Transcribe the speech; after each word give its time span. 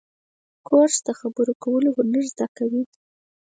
کورس 0.67 0.95
د 1.07 1.09
خبرو 1.19 1.53
کولو 1.63 1.89
هنر 1.97 2.23
زده 2.31 2.47
کوي. 2.57 2.83